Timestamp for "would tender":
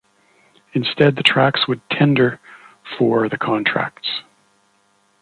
1.67-2.39